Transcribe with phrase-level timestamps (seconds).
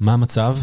[0.00, 0.58] מה המצב?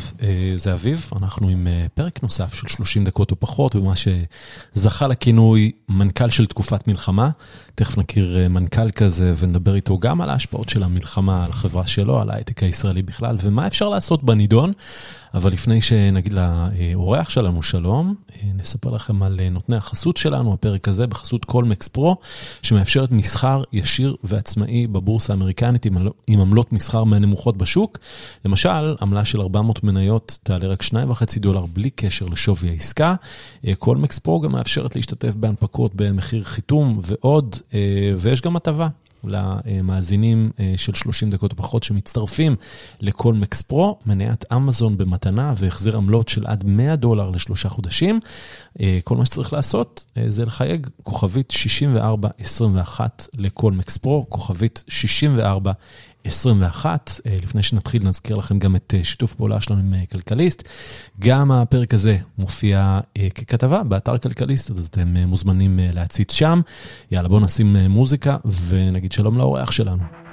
[0.55, 6.29] זה אביב, אנחנו עם פרק נוסף של 30 דקות או פחות, במה שזכה לכינוי מנכ"ל
[6.29, 7.29] של תקופת מלחמה.
[7.75, 12.29] תכף נכיר מנכ"ל כזה ונדבר איתו גם על ההשפעות של המלחמה על החברה שלו, על
[12.29, 14.71] ההייטק הישראלי בכלל, ומה אפשר לעשות בנידון.
[15.33, 18.15] אבל לפני שנגיד לאורח שלנו שלום,
[18.55, 22.17] נספר לכם על נותני החסות שלנו, הפרק הזה בחסות קולמקס פרו,
[22.61, 25.85] שמאפשרת מסחר ישיר ועצמאי בבורסה האמריקנית
[26.27, 27.97] עם עמלות מסחר מהנמוכות בשוק.
[28.45, 33.15] למשל, עמלה של 400 מניות תעלה רק 2.5 דולר בלי קשר לשווי העסקה.
[33.79, 37.55] קולמקס פרו גם מאפשרת להשתתף בהנפקות במחיר חיתום ועוד,
[38.17, 38.87] ויש גם הטבה.
[39.23, 42.55] למאזינים של 30 דקות או פחות שמצטרפים
[43.01, 48.19] לכל מקס פרו, מניית אמזון במתנה והחזיר עמלות של עד 100 דולר לשלושה חודשים.
[49.03, 55.71] כל מה שצריך לעשות זה לחייג כוכבית 6421 לכל מקס פרו, כוכבית 64.
[56.27, 57.11] 21.
[57.43, 60.63] לפני שנתחיל, נזכיר לכם גם את שיתוף פעולה שלנו עם כלכליסט.
[61.19, 62.99] גם הפרק הזה מופיע
[63.35, 66.61] ככתבה באתר כלכליסט, אז אתם מוזמנים להציץ שם.
[67.11, 70.26] יאללה, בואו נשים מוזיקה ונגיד שלום לאורח שלנו.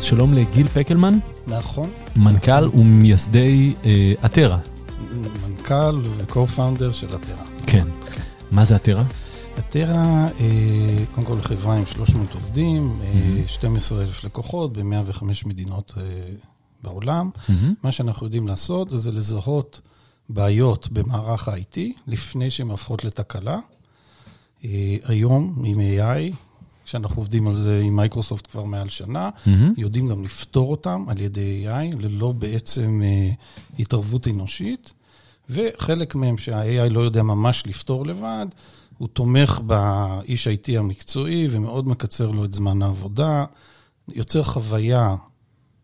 [0.00, 1.18] אז שלום לגיל פקלמן.
[1.46, 1.90] נכון.
[2.16, 3.72] מנכ"ל ומייסדי
[4.24, 4.58] אתרה.
[5.46, 7.44] מנכ"ל ו-co-founder של אתרה.
[7.66, 7.88] כן.
[8.50, 9.04] מה זה אתרה?
[9.58, 10.28] אתרה,
[11.14, 12.98] קודם כל חברה עם 300 עובדים,
[13.46, 15.94] 12,000 לקוחות ב-105 מדינות
[16.82, 17.30] בעולם.
[17.82, 19.80] מה שאנחנו יודעים לעשות זה לזהות
[20.28, 23.58] בעיות במערך ה-IT לפני שהן הופכות לתקלה.
[25.04, 26.34] היום עם AI,
[26.90, 29.50] שאנחנו עובדים על זה עם מייקרוסופט כבר מעל שנה, mm-hmm.
[29.76, 33.34] יודעים גם לפתור אותם על ידי AI, ללא בעצם uh,
[33.78, 34.92] התערבות אנושית,
[35.50, 38.46] וחלק מהם שה-AI לא יודע ממש לפתור לבד,
[38.98, 43.44] הוא תומך באיש IT המקצועי ומאוד מקצר לו את זמן העבודה,
[44.14, 45.16] יוצר חוויה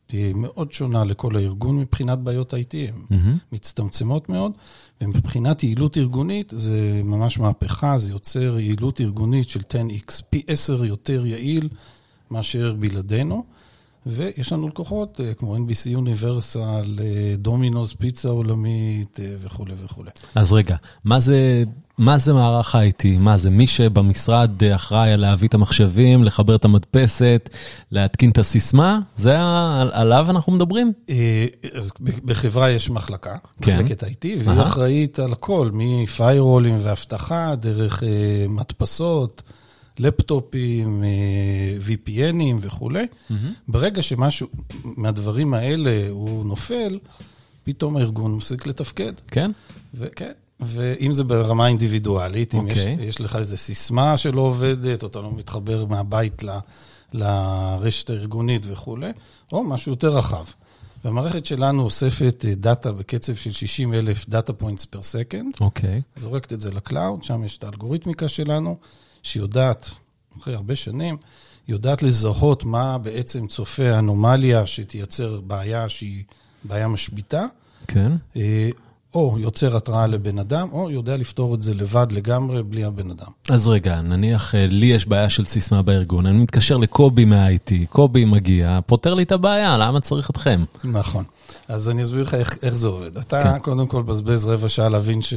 [0.08, 3.38] uh, מאוד שונה לכל הארגון מבחינת בעיות IT, הן mm-hmm.
[3.52, 4.52] מצטמצמות מאוד.
[5.00, 11.26] ומבחינת יעילות ארגונית, זה ממש מהפכה, זה יוצר יעילות ארגונית של 10x, פי 10 יותר
[11.26, 11.68] יעיל
[12.30, 13.44] מאשר בלעדינו.
[14.06, 17.00] ויש לנו לקוחות כמו NBC Universal,
[17.38, 20.10] דומינוס, פיצה עולמית וכולי וכולי.
[20.34, 21.64] אז רגע, מה זה...
[21.98, 23.18] מה זה מערך ה-IT?
[23.18, 27.50] מה זה, מי שבמשרד אחראי על להביא את המחשבים, לחבר את המדפסת,
[27.90, 28.98] להתקין את הסיסמה?
[29.16, 29.36] זה
[29.92, 30.92] עליו אנחנו מדברים?
[31.74, 31.92] אז
[32.24, 38.02] בחברה יש מחלקה, מחלקת IT, והיא אחראית על הכל, מפיירולים ואבטחה, דרך
[38.48, 39.42] מדפסות,
[39.98, 41.04] לפטופים,
[41.86, 43.06] VPNים וכולי.
[43.68, 44.46] ברגע שמשהו
[44.84, 46.98] מהדברים האלה הוא נופל,
[47.64, 49.12] פתאום הארגון מפסיק לתפקד.
[49.30, 49.50] כן?
[49.94, 50.32] וכן.
[50.60, 52.72] ואם זה ברמה אינדיבידואלית, אם okay.
[52.72, 56.50] יש, יש לך איזו סיסמה שלא עובדת, או אתה לא מתחבר מהבית ל,
[57.12, 59.10] לרשת הארגונית וכולי,
[59.52, 60.44] או משהו יותר רחב.
[61.04, 65.52] והמערכת שלנו אוספת דאטה בקצב של 60 אלף data points per second.
[65.60, 66.02] אוקיי.
[66.16, 68.76] זורקת את זה ל cloud, שם יש את האלגוריתמיקה שלנו,
[69.26, 69.90] שיודעת,
[70.40, 71.16] אחרי הרבה שנים,
[71.68, 76.24] יודעת לזהות מה בעצם צופה אנומליה שתייצר בעיה שהיא
[76.64, 77.44] בעיה משביתה.
[77.86, 78.12] כן.
[79.14, 83.26] או יוצר התראה לבן אדם, או יודע לפתור את זה לבד לגמרי, בלי הבן אדם.
[83.50, 88.78] אז רגע, נניח לי יש בעיה של סיסמה בארגון, אני מתקשר לקובי מה-IT, קובי מגיע,
[88.86, 90.64] פותר לי את הבעיה, למה צריך אתכם?
[90.84, 91.24] נכון.
[91.68, 93.16] אז אני אסביר לך איך, איך זה עובד.
[93.16, 93.58] אתה כן.
[93.58, 95.34] קודם כל בזבז רבע שעה להבין ש...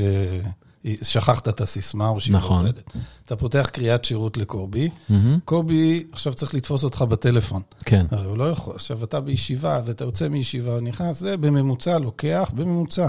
[1.02, 2.64] שכחת את הסיסמה או שהיא נכון.
[2.64, 2.94] לא עובדת.
[3.26, 5.14] אתה פותח קריאת שירות לקובי, mm-hmm.
[5.46, 7.62] קובי עכשיו צריך לתפוס אותך בטלפון.
[7.86, 8.06] כן.
[8.12, 8.76] הרי הוא לא יכול.
[8.76, 13.08] עכשיו אתה בישיבה ואתה יוצא מישיבה ונכנס, זה בממוצע לוקח, בממוצע.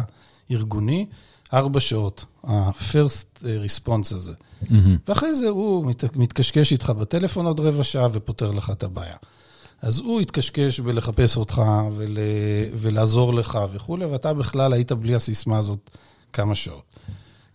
[0.50, 1.06] ארגוני,
[1.54, 4.32] ארבע שעות, ה-first response הזה.
[4.32, 4.74] Mm-hmm.
[5.08, 9.16] ואחרי זה הוא מת, מתקשקש איתך בטלפון עוד רבע שעה ופותר לך את הבעיה.
[9.82, 12.18] אז הוא התקשקש בלחפש אותך ול,
[12.74, 15.90] ולעזור לך וכולי, ואתה בכלל היית בלי הסיסמה הזאת
[16.32, 16.89] כמה שעות.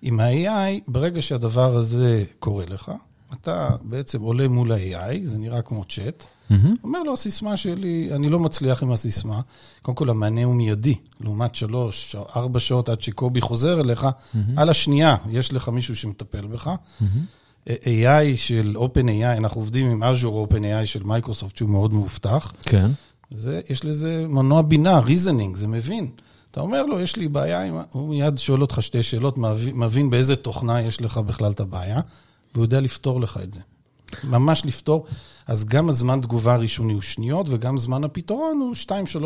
[0.08, 2.92] עם ה-AI, ברגע שהדבר הזה קורה לך,
[3.34, 6.68] אתה בעצם עולה מול ה-AI, זה נראה כמו צ'אט, Mm-hmm.
[6.84, 9.42] אומר לו, הסיסמה שלי, אני לא מצליח עם הסיסמה.
[9.82, 14.38] קודם כל, המענה הוא מיידי, לעומת שלוש, ארבע שעות עד שקובי חוזר אליך, mm-hmm.
[14.56, 16.68] על השנייה, יש לך מישהו שמטפל בך.
[16.68, 17.68] Mm-hmm.
[17.68, 22.54] AI של OpenAI, אנחנו עובדים עם Azure OpenAI של מייקרוסופט, שהוא מאוד מאובטח.
[22.62, 22.92] כן.
[23.32, 26.10] זה, יש לזה מנוע בינה, reasoning, זה מבין.
[26.56, 27.76] אתה אומר לו, יש לי בעיה, עם...
[27.92, 29.38] הוא מיד שואל אותך שתי שאלות,
[29.74, 32.00] מבין באיזה תוכנה יש לך בכלל את הבעיה,
[32.54, 33.60] והוא יודע לפתור לך את זה.
[34.24, 35.06] ממש לפתור.
[35.48, 38.76] אז גם הזמן תגובה הראשוני הוא שניות, וגם זמן הפתרון הוא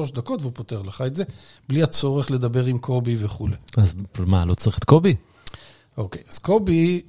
[0.09, 1.23] 2-3 דקות, והוא פותר לך את זה,
[1.69, 3.55] בלי הצורך לדבר עם קובי וכולי.
[3.77, 5.15] אז מה, לא צריך את קובי?
[5.97, 7.01] אוקיי, אז קובי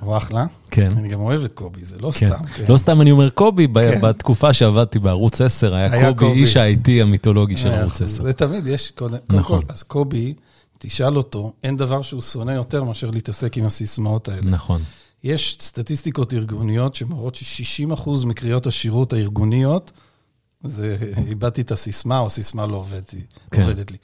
[0.00, 0.46] הוא אחלה.
[0.74, 0.92] כן.
[0.96, 2.28] אני גם אוהב את קובי, זה לא כן.
[2.28, 2.44] סתם.
[2.46, 2.64] כן.
[2.68, 4.00] לא סתם אני אומר קובי, כן.
[4.00, 6.40] בתקופה שעבדתי בערוץ 10, היה היה קובי, קובי.
[6.40, 8.14] איש ה-IT המיתולוגי של ערוץ אחוז.
[8.14, 8.22] 10.
[8.22, 9.60] זה תמיד יש, קודם נכון.
[9.60, 10.34] כל, אז קובי,
[10.78, 14.50] תשאל אותו, אין דבר שהוא שונא יותר מאשר להתעסק עם הסיסמאות האלה.
[14.50, 14.82] נכון.
[15.24, 19.92] יש סטטיסטיקות ארגוניות שמראות ש-60% מקריאות השירות הארגוניות,
[20.64, 20.96] זה
[21.28, 23.14] איבדתי את הסיסמה, או הסיסמה לא עובדת,
[23.50, 23.62] כן.
[23.62, 23.96] עובדת לי.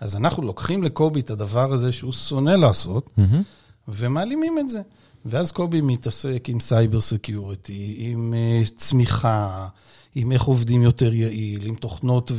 [0.00, 3.42] אז אנחנו לוקחים לקובי את הדבר הזה שהוא שונא לעשות, מהמם.
[3.88, 4.80] ומעלימים את זה.
[5.26, 9.68] ואז קובי מתעסק עם cyber security, עם אה, צמיחה,
[10.14, 12.32] עם איך עובדים יותר יעיל, עם תוכנות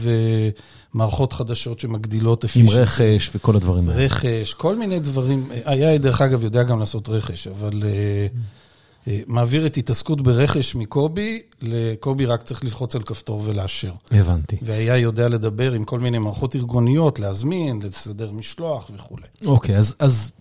[0.93, 2.71] ומערכות חדשות שמגדילות עם efficiency.
[2.71, 4.05] רכש וכל הדברים האלה.
[4.05, 5.47] רכש, כל מיני דברים.
[5.65, 11.41] ה AI, דרך אגב, יודע גם לעשות רכש, אבל אה, מעביר את התעסקות ברכש מקובי,
[11.61, 13.91] לקובי רק צריך ללחוץ על כפתור ולאשר.
[14.11, 14.57] הבנתי.
[14.61, 19.27] וה AI יודע לדבר עם כל מיני מערכות ארגוניות, להזמין, לסדר משלוח וכולי.
[19.45, 20.31] אוקיי, אז- אז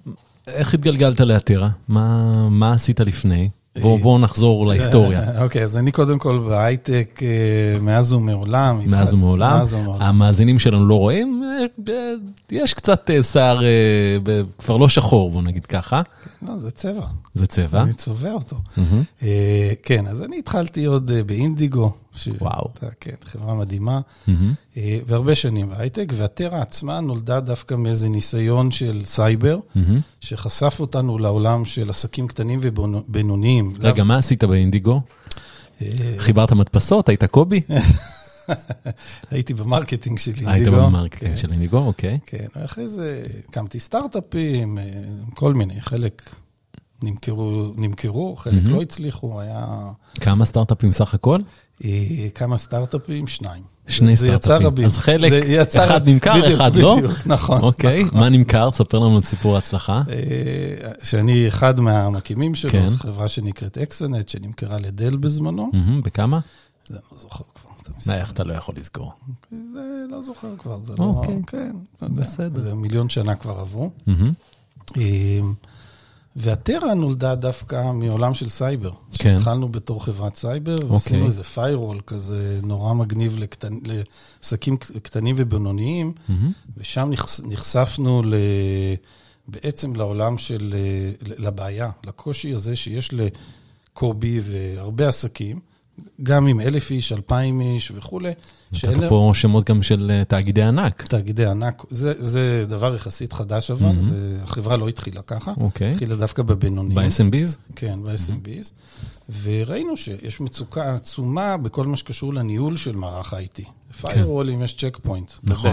[0.55, 1.69] איך התגלגלת לאתרה?
[1.89, 3.49] מה מה עשית לפני?
[3.81, 5.23] בוא אה, בוא נחזור להיסטוריה.
[5.45, 8.81] אוקיי, אז אני קודם כל בהייטק אה, מאז ומעולם.
[8.87, 9.51] מאז ומעולם.
[9.51, 10.03] מאז ומעולם.
[10.03, 12.13] המאזינים שלנו לא רואים, אה, אה,
[12.51, 13.61] יש קצת שיער
[14.59, 16.03] כבר לא שחור, בוא נגיד ככה.
[16.43, 17.07] לא, זה צבע,
[17.39, 17.83] זה צבע.
[17.83, 18.57] אני צובע אותו.
[18.77, 19.03] מהמם.
[19.23, 21.93] אה, כן, אז אני התחלתי עוד אה, באינדיגו.
[22.15, 22.69] ש- וואו.
[22.75, 24.01] אתה- כן, חברה מדהימה.
[24.27, 24.53] מהמם.
[24.77, 30.01] אה, והרבה שנים בהייטק, ו Atera עצמה נולדה דווקא מאיזה ניסיון של סייבר, מהמם.
[30.21, 33.73] שחשף אותנו לעולם של עסקים קטנים ובינוניים.
[33.81, 35.01] רגע, מה עשית באינדיגו?
[35.83, 35.87] אה,
[36.19, 37.09] חיברת מדפסות?
[37.09, 37.61] היית קובי?
[39.31, 40.51] הייתי ב marketing של אינדיגו.
[40.51, 41.37] היית ב marketing כן.
[41.37, 42.19] של אינדיגו, אוקיי.
[42.27, 44.85] כן, ואחרי זה הקמתי סטארט-אפים, אה,
[45.35, 46.35] כל מיני, חלק
[47.03, 48.71] נמכרו, נמכרו חלק מהמם.
[48.71, 49.67] לא הצליחו, היה
[50.21, 51.41] כמה סטארט-אפים סך הכל?
[51.85, 51.91] אה,
[52.35, 53.63] כמה סטארט-אפים, שניים.
[53.87, 54.67] שני זה יצא סטארט-אפים.
[54.67, 54.85] רבים.
[54.85, 56.97] אז חלק, יצא אחד נמכר, בדיוק, אחד לא?
[56.97, 57.61] בדיוק, נכון.
[57.61, 58.71] אוקיי, מה נמכר?
[58.71, 60.03] תספר לנו את סיפור ההצלחה.
[60.11, 62.89] אה, שאני אחד מהמקימים שלו, כן.
[62.89, 65.71] זו חברה שנקראת אקסנט, שנמכרה לדל בזמנו.
[65.73, 66.39] מהמם, בכמה?
[66.87, 67.71] זה לא זוכר כבר.
[67.83, 68.15] אתה מסתכל.
[68.15, 69.13] איך אתה לא יכול לזכור?
[69.51, 71.05] זה לא זוכר כבר, זה לא...
[71.05, 71.41] אוקיי.
[71.47, 71.73] כן,
[72.03, 72.09] לא.
[72.09, 72.63] בסדר.
[72.63, 73.91] זה מיליון שנה כבר עברו.
[76.41, 78.91] ו Atera נולדה דווקא מעולם של סייבר.
[79.13, 79.37] כן.
[79.37, 80.91] התחלנו בתור חברת סייבר, אוקיי.
[80.91, 83.79] ועשינו איזה firewall כזה נורא מגניב לקטנ...
[83.85, 86.53] לעסקים קטנים ובינוניים, מהמם.
[86.77, 87.41] ושם נחש...
[87.41, 88.35] נחשפנו ל...
[89.49, 90.75] בעצם לעולם של...
[91.23, 95.61] לבעיה, לקושי הזה שיש לקובי והרבה עסקים,
[96.23, 98.33] גם עם אלף איש, אלפיים איש וכולי,
[98.73, 101.03] נתת פה שמות גם של אה, תאגידי ענק.
[101.09, 101.85] תאגידי ענק.
[101.91, 104.01] זה, זה דבר יחסית חדש אבל, Mhm.
[104.01, 105.53] זה, החברה לא התחילה ככה.
[105.61, 105.93] אוקיי.
[105.93, 106.95] התחילה דווקא בבינוניים.
[107.09, 107.57] ב-SMBs?
[107.77, 108.73] כן, ב-SMBs.
[109.43, 113.63] וראינו שיש מצוקה עצומה בכל מה שקשור לניהול של מערך ה-IT.
[114.01, 115.71] פיירולים יש צ'ק פוינט, נכון.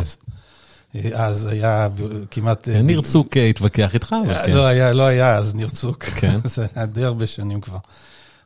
[0.95, 1.87] אה, אז היה
[2.31, 2.69] כמעט...
[2.69, 4.51] אה, ניר צוק התווכח איתך, אבל כן.
[4.51, 6.03] לא היה, לא היה אז ניר צוק.
[6.03, 6.37] כן.
[6.55, 7.77] זה היה די הרבה שנים כבר.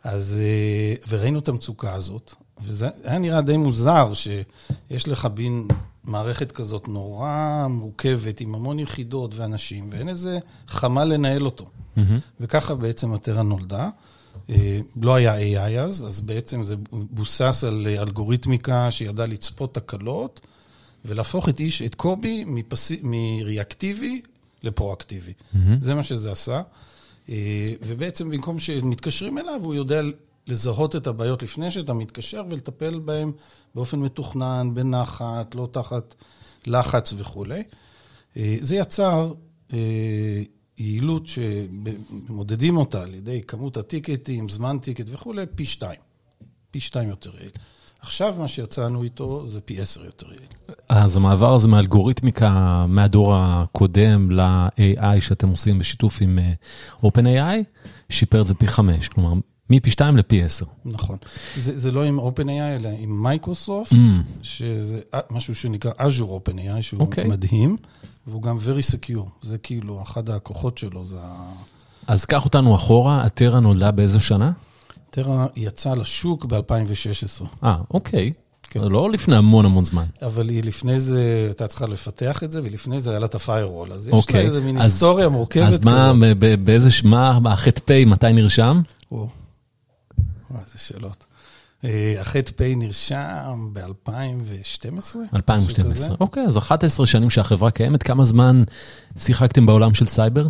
[0.03, 5.67] אז, אה, וראינו את המצוקה הזאת, וזה היה נראה די מוזר שיש לך בין
[6.03, 11.65] מערכת כזאת נורא מורכבת, עם המון יחידות ואנשים, ואין איזה חמ"ל לנהל אותו.
[11.95, 12.19] מהמם.
[12.39, 13.89] וככה בעצם הטרה נולדה.
[14.49, 20.41] אה, לא היה AI אז, אז בעצם זה בוסס על אה, אלגוריתמיקה שידעה לצפות תקלות,
[21.05, 22.91] ולהפוך את איש, את קובי מפס...
[23.03, 24.21] מריאקטיבי
[24.63, 25.33] לפרואקטיבי.
[25.53, 25.81] מהמם.
[25.81, 26.61] זה מה שזה עשה.
[27.29, 30.01] אה, ובעצם במקום שמתקשרים אליו, הוא יודע
[30.47, 33.31] לזהות את הבעיות לפני שאתה מתקשר ולטפל בהן
[33.75, 36.15] באופן מתוכנן, בנחת, לא תחת
[36.67, 37.63] לחץ וכולי.
[38.37, 39.33] אה, זה יצר
[39.73, 40.43] אה,
[40.77, 45.99] יעילות שמודדים אותה על ידי כמות הטיקטים, זמן טיקט וכולי, פי שתיים.
[46.71, 47.51] פי שתיים יותר יעיל.
[48.01, 50.75] עכשיו מה שיצאנו איתו זה פי עשר יותר יעיל.
[50.89, 56.53] אז המעבר הזה מאלגוריתמיקה מהדור הקודם ל-AI שאתם עושים בשיתוף עם אה,
[57.03, 57.63] OpenAI,
[58.09, 59.33] שיפר את זה פי חמש, כלומר,
[59.69, 60.65] מפי שתיים לפי עשר.
[60.85, 61.17] נכון.
[61.57, 63.95] זה, זה לא עם OpenAI, אלא עם מייקרוסופט, Mm.
[64.41, 64.99] שזה
[65.31, 67.23] משהו שנקרא Azure OpenAI, שהוא אוקיי.
[67.23, 67.27] okay.
[67.27, 67.77] מדהים,
[68.27, 69.29] והוא גם very secure.
[69.41, 71.51] זה כאילו, אחד הכוחות שלו זה ה...
[72.07, 74.51] אז קח אותנו אחורה, הטרה נולדה באיזו שנה?
[75.09, 78.33] טרה יצא לשוק ב-2016, אה, אוקיי.
[78.71, 78.79] כן.
[78.81, 80.05] לא לפני המון המון זמן.
[80.21, 83.93] אבל היא לפני זה, הייתה צריכה לפתח את זה, ולפני זה היה לה את ה-firewall.
[83.93, 84.39] אז יש אוקיי.
[84.39, 86.19] לה איזה מין אז- היסטוריה מורכבת אז מה, כזאת.
[86.39, 88.81] ב- ב- באיזה, מה, החטא מתי נרשם?
[89.11, 89.27] וואו,
[90.65, 91.25] איזה שאלות.
[91.83, 95.15] אה, החטא פ' נרשם ב-2012?
[95.35, 96.15] 2012.
[96.19, 98.63] אוקיי, אז 11 שנים שהחברה קיימת, כמה זמן
[99.17, 100.47] שיחקתם בעולם של סייבר?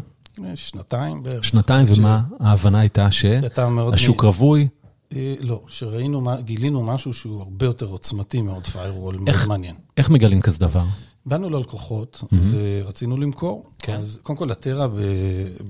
[0.55, 1.43] שנתיים בערך.
[1.43, 3.11] שנתיים, ומה ההבנה הייתה.
[3.11, 4.67] שהשוק רווי?
[5.15, 9.75] אה, לא, שראינו, גילינו משהו שהוא הרבה יותר עוצמתי מאוד firewall, מאוד מעניין.
[9.97, 10.83] איך מגלים כזה דבר?
[11.29, 12.35] באנו ללקוחות ממ-המ.
[12.51, 13.65] ורצינו למכור.
[13.79, 13.95] כן.
[13.97, 14.87] אז קודם כל, אטרה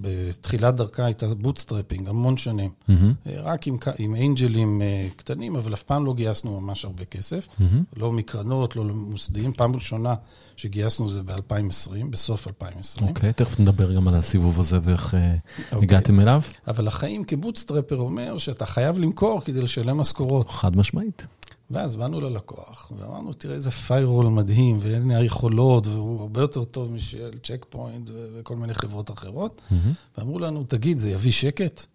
[0.02, 2.70] בתחילת דרכה הייתה bootstrapping, המון שנים.
[2.88, 6.86] ממ-המ, אה, רק עם, עם angel ים אה, קטנים, אבל אף פעם לא גייסנו ממש
[6.86, 7.48] הרבה כסף.
[7.60, 7.84] ממ-המ.
[7.98, 9.54] לא מקרנות, לא מוסדיים.
[9.54, 10.16] פעם ראשונה
[10.56, 13.08] שגייסנו זה ב-2020, בסוף 2020.
[13.08, 15.36] אוקיי, תכף נדבר גם על הסיבוב הזה ואיך אה,
[15.72, 15.80] אוקיי.
[15.82, 16.42] הגעתם אליו.
[16.68, 20.50] אבל החיים כ bootstrapper אומר שאתה חייב למכור כדי לשלם משכורות.
[20.50, 21.28] חד משמעית.
[21.72, 27.32] ואז באנו ללקוח, ואמרנו, תראה איזה firewall מדהים, והנה היכולות, והוא הרבה יותר טוב משל
[27.44, 29.62] Check Point וכל מיני חברות אחרות.
[29.72, 29.94] ממ-המ.
[30.18, 31.86] ואמרו לנו, תגיד, זה יביא שקט?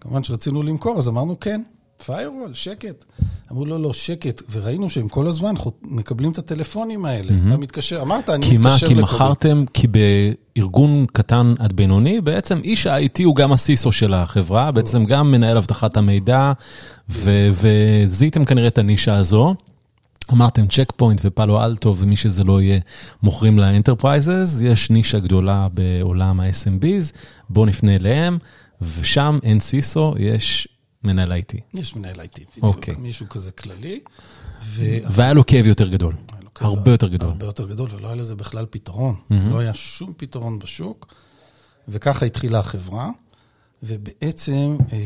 [0.00, 1.62] כמובן שרצינו למכור, אז אמרנו, כן,
[2.06, 3.04] firewall, שקט.
[3.52, 4.42] אמרו, לא, לא, שקט.
[4.50, 7.32] וראינו שהם כל הזמן מקבלים את הטלפונים האלה.
[7.46, 9.14] אתה מתקשר, אמרת, אני כי מה, מתקשר כי לקובי.
[9.14, 14.70] מכרתם, כי בארגון קטן עד בינוני, בעצם איש ה-IT הוא גם ה CISO של החברה,
[14.72, 16.52] בעצם גם מנהל אבטחת המידע,
[17.10, 19.54] ו- וזיהיתם כנראה את הנישה הזו.
[20.32, 22.78] אמרתם Check Point ו Palo Alto ומי שזה לא יהיה
[23.22, 27.16] מוכרים ל enterprises, יש נישה גדולה בעולם ה-SMBs,
[27.50, 28.38] בואו נפנה אליהם,
[29.00, 30.68] ושם אין CISO, יש
[31.04, 31.60] מנהל IT.
[31.74, 32.94] יש מנהל IT, בדיוק, אוקיי.
[32.98, 34.00] מישהו כזה כללי.
[34.62, 34.82] ו...
[35.10, 37.28] והיה לו כאב יותר גדול, לו הרבה יותר גדול.
[37.28, 39.14] הרבה יותר גדול, ולא היה לזה בכלל פתרון.
[39.30, 41.14] לא היה שום פתרון בשוק,
[41.88, 43.10] וככה התחילה החברה.
[43.82, 44.98] ובעצם, אה,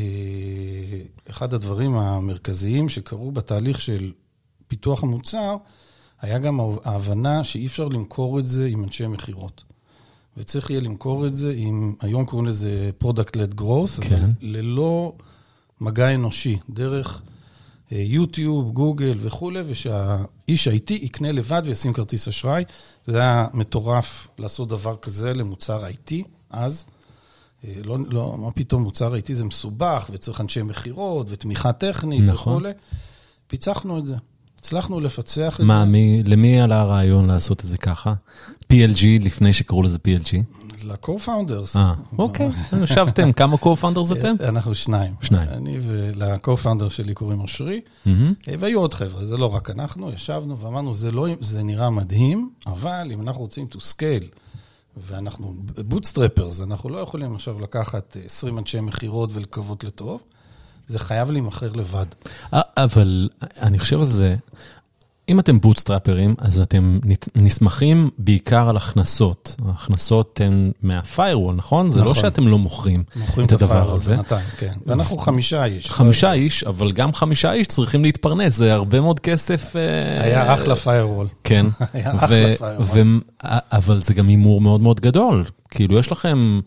[1.29, 4.11] אחד הדברים המרכזיים שקרו בתהליך של
[4.67, 5.55] פיתוח המוצר,
[6.21, 9.63] היה גם ההבנה שאי אפשר למכור את זה עם אנשי מכירות.
[10.37, 14.15] וצריך יהיה למכור את זה עם, היום קוראים לזה Product-led Growth, כן.
[14.15, 15.13] אבל ללא
[15.81, 17.21] מגע אנושי, דרך
[17.91, 22.63] אה, יוטיוב, גוגל וכולי, ושהאיש ה-IT יקנה לבד וישים כרטיס אשראי.
[23.07, 26.13] זה היה מטורף לעשות דבר כזה למוצר IT
[26.49, 26.85] אז.
[27.65, 32.53] אה, לא, לא, מה פתאום, מוצר IT זה מסובך, וצריך אנשי מכירות ותמיכה טכנית נכון.
[32.53, 32.71] וכולי.
[33.47, 34.15] פיצחנו את זה.
[34.59, 35.91] הצלחנו לפצח את מה, זה.
[35.91, 38.13] מי, למי עלה הרעיון לעשות את זה ככה?
[38.73, 40.35] PLG, לפני שקראו לזה PLG?
[40.87, 41.75] ל-co-founders.
[41.75, 42.49] אה, אוקיי,
[42.83, 44.33] ישבתם, כמה co-founders אתם?
[44.39, 45.13] אנחנו שניים.
[45.21, 45.49] שניים.
[45.49, 48.33] אני ול-co-founder שלי קוראים אושרי, מהמם.
[48.47, 52.49] אה, והיו עוד חבר'ה, זה לא רק אנחנו, ישבנו ואמרנו, זה, לא, זה נראה מדהים,
[52.67, 54.25] אבל אם אנחנו רוצים to scale,
[54.97, 60.21] ואנחנו bootstrappers, אנחנו לא יכולים עכשיו לקחת אה, 20 אנשי מכירות ולקוות לטוב,
[60.87, 62.05] זה חייב להימכר לבד.
[62.53, 63.29] אה, אבל
[63.61, 64.35] אני חושב על זה,
[65.29, 66.99] אם אתם bootstrapper ים, אז אתם
[67.35, 69.55] נסמכים בעיקר על הכנסות.
[69.67, 71.89] ההכנסות הן מה firewall, נכון?
[71.89, 72.15] זה לא נכון.
[72.15, 74.15] שאתם לא מוכרים מוכרים את הדבר הזה.
[74.15, 74.73] בינתיים, כן.
[74.85, 75.91] ואנחנו חמישה איש.
[75.91, 79.75] חמישה איש, אבל גם חמישה איש צריכים להתפרנס, זה הרבה מאוד כסף.
[79.75, 81.27] אה, היה אחלה firewall.
[81.43, 82.81] כן, היה אחלה firewall.
[82.81, 83.01] ו-
[83.71, 85.43] אבל זה גם הימור מאוד מאוד גדול.
[85.69, 86.59] כאילו, יש לכם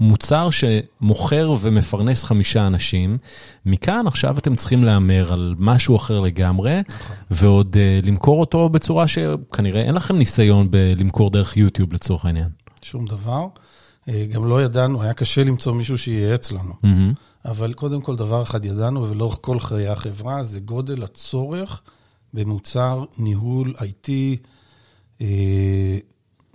[0.00, 3.18] מוצר שמוכר ומפרנס חמישה אנשים,
[3.66, 6.80] מכאן עכשיו אתם צריכים להמר על משהו אחר לגמרי,
[7.30, 12.48] ועוד uh, למכור אותו בצורה שכנראה אין לכם ניסיון בלמכור דרך יוטיוב לצורך העניין.
[12.82, 13.46] שום דבר.
[14.08, 16.72] אה, גם לא ידענו, היה קשה למצוא מישהו שייעץ לנו.
[16.82, 17.12] מהמם.
[17.44, 21.82] אבל קודם כל, דבר אחד ידענו, ולאורך כל חיי החברה, זה גודל הצורך
[22.34, 24.08] במוצר ניהול IT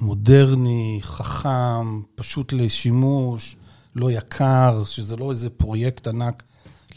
[0.02, 3.56] מודרני, חכם, פשוט לשימוש,
[3.96, 6.44] לא יקר, שזה לא איזה פרויקט ענק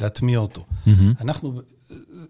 [0.01, 0.65] להטמיע אותו.
[0.87, 1.13] מהמם.
[1.21, 1.61] אנחנו,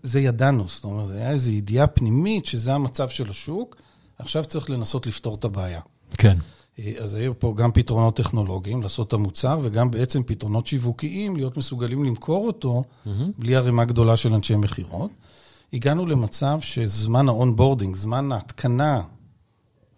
[0.03, 3.77] זה ידענו, זאת אומרת, זה היה איזו ידיעה פנימית שזה המצב של השוק,
[4.19, 5.81] עכשיו צריך לנסות לפתור את הבעיה.
[6.19, 6.37] כן.
[6.79, 11.57] אה, אז היו פה גם פתרונות טכנולוגיים, לעשות את המוצר, וגם בעצם פתרונות שיווקיים, להיות
[11.57, 12.83] מסוגלים למכור אותו
[13.39, 15.11] בלי ערימה גדולה של אנשי מכירות.
[15.73, 19.03] הגענו למצב שזמן ה onboarding, זמן ההתקנה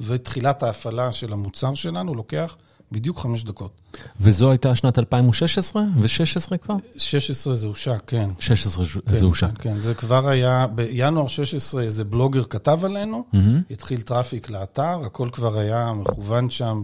[0.01, 2.57] ותחילת ההפעלה של המוצר שלנו לוקח
[2.93, 3.81] בדיוק חמש דקות.
[4.21, 6.75] וזו הייתה שנת 2016 ו-16 כבר?
[6.97, 8.31] 16 זה הושק, כן.
[8.41, 9.47] 16 כן, זה הושק.
[9.47, 13.63] כן, כן, זה כבר היה, בינואר 16 איזה בלוגר כתב עלינו, ממ-המ.
[13.71, 16.83] התחיל traffic לאתר, הכל כבר היה מכוון שם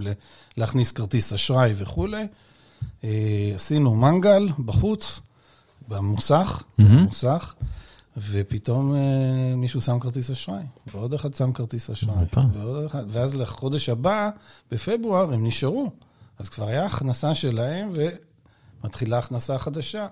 [0.56, 2.26] להכניס כרטיס אשראי וכולי.
[3.04, 5.20] אה, עשינו מנגל בחוץ,
[5.88, 7.54] במוסך, במוסך,
[8.16, 9.00] ופתאום אה,
[9.56, 10.62] מישהו שם כרטיס אשראי,
[10.94, 12.24] ועוד אחד שם כרטיס אשראי.
[12.52, 14.30] ועוד אחד, ואז לחודש הבא,
[14.70, 15.90] בפברואר, הם נשארו.
[16.38, 17.88] אז כבר היה הכנסה שלהם,
[18.82, 20.06] ומתחילה הכנסה חדשה.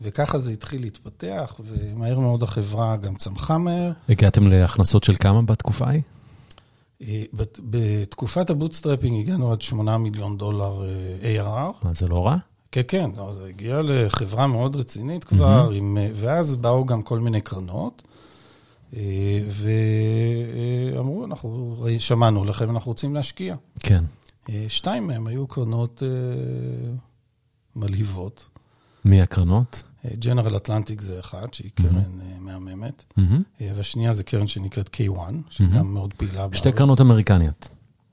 [0.00, 3.92] וככה זה התחיל להתפתח, ומהר מאוד החברה גם צמחה מהר.
[4.08, 6.02] הגעתם להכנסות של כמה בתקופה ההיא?
[7.02, 10.82] אה, בת- בתקופת ה bootstrapping הגענו עד 8 מיליון דולר
[11.22, 11.84] אה, ARR.
[11.86, 12.36] מה, זה לא רע?
[12.72, 17.18] כן, כן, לא, זה הגיע לחברה מאוד רצינית כבר, עם, אה, ואז באו גם כל
[17.18, 18.02] מיני קרנות,
[18.96, 19.40] אה,
[20.94, 23.54] ואמרו, אנחנו שמענו לכם, אנחנו רוצים להשקיע.
[23.80, 24.04] כן.
[24.50, 26.02] אה, שתיים מהם היו קרנות
[27.76, 28.48] מלהיבות.
[29.04, 29.84] מי הקרנות?
[30.18, 33.04] ג'נרל אטלנטיק זה אחד, שהיא קרן אה, מהממת.
[33.18, 35.18] אה, והשנייה זה קרן שנקראת K1,
[35.50, 36.54] שהיא גם מאוד פעילה בארץ.
[36.54, 37.68] שתי קרנות אמריקניות.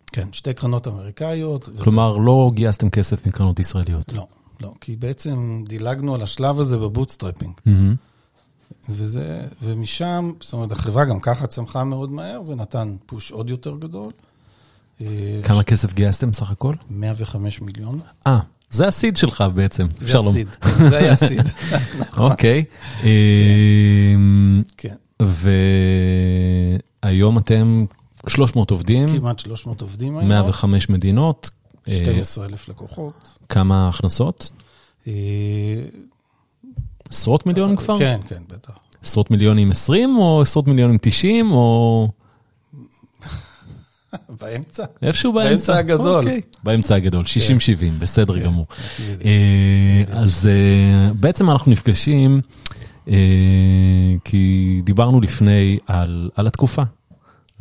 [0.08, 1.70] כן, שתי קרנות אמריקאיות.
[1.84, 4.14] כלומר, לא גייסתם כסף מקרנות ישראליות.
[4.14, 4.28] לא,
[4.62, 7.54] לא, כי בעצם דילגנו על השלב הזה ב bootstrapping.
[7.66, 7.96] ממ-המ.
[8.90, 13.78] וזה, ומשם, זאת אומרת, החברה גם ככה צמחה מאוד מהר, זה נתן push עוד יותר
[13.80, 14.12] גדול.
[15.44, 16.76] כמה כסף גייסתם סך הכל?
[16.90, 18.00] 105 מיליון.
[18.28, 19.88] אה, זה ה seed שלך בעצם.
[19.98, 20.30] זה אפשר לומר.
[20.30, 20.48] ה seed,
[20.90, 21.42] זה היה ה seed.
[22.00, 22.64] נכון, אוקיי.
[23.04, 24.96] אמ, כן.
[27.04, 27.86] והיום אתם
[28.28, 31.50] 300 עובדים, כמעט 300 עובדים היום, 105 מדינות.
[31.88, 33.14] אה, 12 אלף לקוחות.
[33.50, 34.52] כמה הכנסות?
[35.08, 35.14] אה,
[37.10, 38.00] עשרות מיליון כבר?
[38.00, 38.72] כן, כן, בטח.
[39.02, 42.08] עשרות מיליונים 20 או עשרות מיליונים 90 או
[44.42, 44.86] באמצע.
[45.02, 45.50] איפשהו באמצע?
[45.50, 46.26] באמצע הגדול.
[46.26, 46.42] אוקיי.
[46.64, 47.28] באמצע הגדול, 60-70,
[48.00, 48.66] בסדר גמור.
[49.00, 49.22] בדיוק.
[49.22, 52.42] אה, אז אה, בעצם אנחנו נפגשים,
[53.08, 53.16] אה,
[54.24, 56.84] כי דיברנו לפני על על התקופה,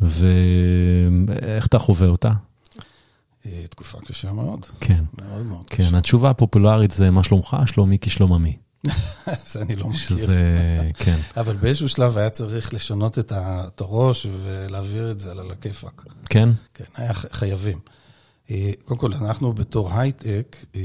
[0.01, 2.31] ואיך אתה חווה אותה?
[3.45, 5.89] אה, תקופה קשה מאוד, כן, מאוד מאוד קשה.
[5.89, 8.57] כן, התשובה הפופולרית זה מה שלומך, שלומי כשלוממי.
[9.51, 9.99] זה אני לא מכיר.
[9.99, 16.03] שזה, כן, אבל באיזשהו שלב היה צריך לשנות את הראש ולהעביר את זה על הכיפאק.
[16.29, 16.49] כן?
[16.73, 17.79] כן, היה חייבים.
[18.51, 20.81] אה, קודם כל, אנחנו בתור הייטק, אה,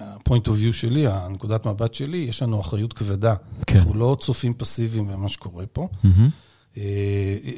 [0.00, 3.34] ה-point of view שלי, הנקודת מבט שלי, יש לנו אחריות כבדה.
[3.66, 3.78] כן.
[3.78, 5.88] אנחנו לא צופים פסיביים במה שקורה פה.
[6.76, 6.82] אה,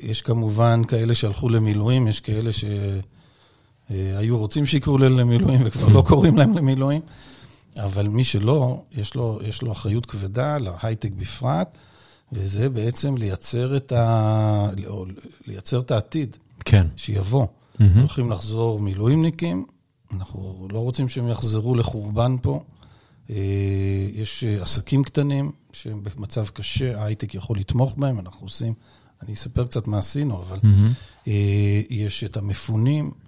[0.03, 2.51] יש כמובן כאלה שהלכו למילואים, יש כאלה
[3.89, 7.01] שהיו רוצים שיקראו להם למילואים וכבר לא קוראים להם למילואים,
[7.79, 11.77] אבל מי שלא, יש לו, יש לו אחריות כבדה, להייטק בפרט,
[12.33, 14.69] וזה בעצם לייצר את, ה...
[15.47, 16.87] לייצר את העתיד כן.
[16.97, 17.47] שיבוא.
[17.79, 17.99] מהמם.
[17.99, 19.67] הולכים לחזור מילואימניקים,
[20.13, 22.63] אנחנו לא רוצים שהם יחזרו לחורבן פה.
[23.31, 23.37] אה,
[24.15, 28.75] יש אה, עסקים קטנים שהם במצב קשה, ההייטק יכול לתמוך בהם, אנחנו עושים,
[29.23, 30.59] אני אספר קצת מה עשינו, אבל.
[31.27, 33.24] אה, יש את המפונים, אה,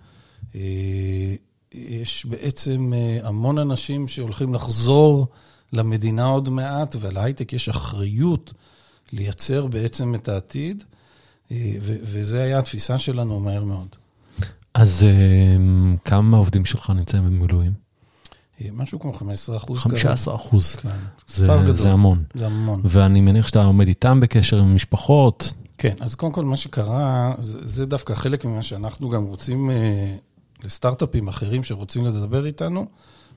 [1.75, 5.27] יש בעצם אה, המון אנשים שהולכים לחזור
[5.73, 8.53] למדינה עוד מעט, ולהייטק יש אחריות
[9.13, 10.85] לייצר בעצם את העתיד,
[11.53, 13.89] אה, ו- וזה היה התפיסה שלנו מהר מאוד.
[14.75, 15.57] אז אה,
[16.05, 17.73] כמה מהעובדים שלך נמצאים במילואים?
[18.61, 19.79] אה, משהו כמו 15 אחוז.
[19.79, 20.77] 15 אחוז.
[20.77, 20.89] כן,
[21.29, 21.77] זה, גדול.
[21.77, 22.25] זה המון.
[22.35, 22.81] זה המון.
[22.85, 25.55] ואני מניח שאתה עומד איתם בקשר עם משפחות.
[25.79, 30.17] כן, אז קודם כל מה שקרה, זה, זה דווקא חלק ממה שאנחנו גם רוצים, אה,
[30.65, 32.87] לסטארט-אפים אחרים שרוצים לדבר איתנו,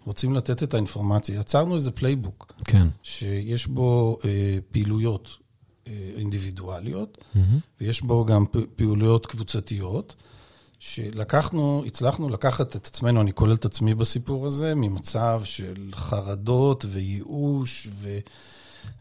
[0.05, 1.39] רוצים לתת את האינפורמציה.
[1.39, 2.88] יצרנו איזה playbook, כן.
[3.03, 5.29] שיש בו אה, פעילויות
[5.88, 7.17] אה, אינדיבידואליות,
[7.82, 10.15] ויש בו גם פעילויות קבוצתיות,
[10.79, 17.88] שלקחנו, הצלחנו לקחת את עצמנו, אני כולל את עצמי בסיפור הזה, ממצב של חרדות וייאוש,
[17.93, 18.19] ו...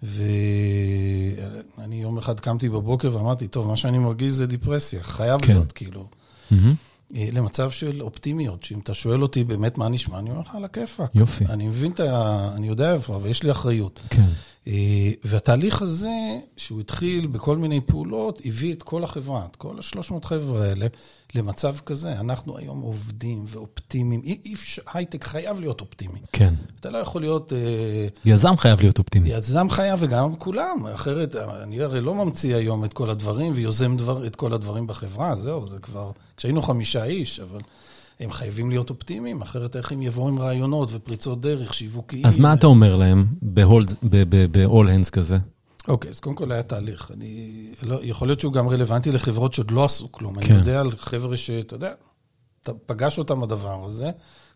[0.02, 5.52] ואני יום אחד קמתי בבוקר ואמרתי, טוב, מה שאני מרגיש זה דיפרסיה, חייב כן.
[5.52, 6.06] להיות, כאילו.
[6.50, 6.74] מהמם.
[7.16, 10.64] אה, למצב של אופטימיות, שאם אתה שואל אותי באמת מה נשמע, אני אומר לך על
[10.64, 11.10] הכיפאק.
[11.14, 11.44] יופי.
[11.46, 12.50] אני מבין את ה...
[12.56, 14.00] אני יודע איפה, אבל יש לי אחריות.
[14.10, 14.28] כן.
[14.68, 14.74] אה,
[15.24, 20.64] והתהליך הזה, שהוא התחיל בכל מיני פעולות, הביא את כל החברה, את כל ה-300 חבר'ה
[20.64, 20.86] האלה,
[21.34, 22.12] למצב כזה.
[22.12, 24.22] אנחנו היום עובדים ואופטימיים.
[24.24, 26.18] אי אפשר, הייטק חייב להיות אופטימי.
[26.32, 26.54] כן.
[26.80, 27.52] אתה לא יכול להיות...
[27.52, 29.28] אה, יזם חייב להיות אופטימי.
[29.28, 34.26] יזם חייב וגם כולם, אחרת אני הרי לא ממציא היום את כל הדברים ויוזם דבר,
[34.26, 37.60] את כל הדברים בחברה, זהו, זה כבר, כשהיינו חמישה איש, אבל
[38.20, 42.26] הם חייבים להיות אופטימיים, אחרת איך הם יבואו עם רעיונות ופריצות דרך שיווקיים.
[42.26, 45.38] אז מה אתה אומר להם ב-all hands כזה?
[45.88, 47.10] אוקיי, אז קודם כל היה תהליך.
[47.14, 50.40] אני, לא, יכול להיות שהוא גם רלוונטי לחברות שעוד לא עשו כלום.
[50.40, 50.52] כן.
[50.52, 51.90] אני יודע על חבר'ה שאתה יודע,
[52.62, 54.10] אתה פגש אותם הדבר הזה,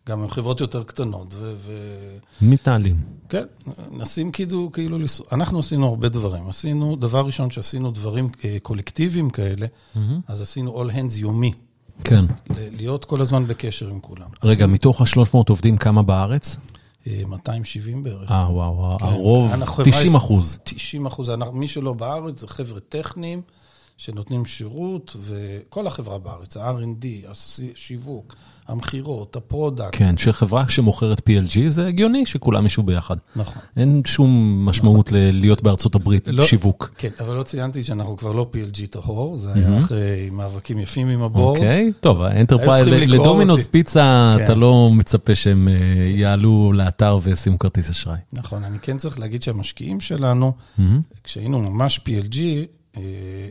[0.09, 1.55] גם עם חברות יותר קטנות, ו...
[1.57, 1.73] ו...
[2.43, 3.01] מתנהלים.
[3.29, 3.45] כן,
[3.91, 4.99] נשים כאילו, כאילו,
[5.33, 6.49] אנחנו עשינו הרבה דברים.
[6.49, 9.67] עשינו, דבר ראשון שעשינו דברים אה, קולקטיביים כאלה,
[10.29, 11.53] אז עשינו all hands יומי,
[12.05, 12.25] כן.
[12.57, 14.27] להיות כל הזמן בקשר עם כולם.
[14.45, 16.57] רגע, מתוך ה-300 עובדים, כמה בארץ?
[17.07, 18.31] אה, 270 בערך.
[18.31, 19.07] אה, וואו, וואו, כן.
[19.07, 20.59] הרוב, אנחנו 90 חברה- אחוז.
[20.65, 23.43] 90 אחוז, מי שלא בארץ זה חבר'ה טכניים
[24.05, 28.35] שנותנים שירות, וכל החברה בארץ, ה-R&D, השיווק,
[28.69, 29.89] המכירות, ה product.
[29.93, 33.17] כן, שחברה שמוכרת PLG, זה הגיוני שכולם ישבו ביחד.
[33.37, 33.63] נכון.
[33.77, 34.31] אין שום
[34.69, 36.91] משמעות ל- להיות בארצות הברית לא- שיווק.
[36.99, 41.23] כן, אבל לא ציינתי שאנחנו כבר לא PLG טהור, זה היה אחרי מאבקים יפים עם
[41.23, 41.57] ה board.
[41.57, 43.71] אוקיי, טוב, ה enterprise, לדומינוס אותי.
[43.73, 44.45] פיצה, כן.
[44.45, 45.75] אתה לא מצפה שהם אה,
[46.09, 48.19] יעלו לאתר וישימו כרטיס אשראי.
[48.33, 50.53] נכון, אני כן צריך להגיד שהמשקיעים שלנו,
[51.25, 52.39] כשהיינו ממש PLG,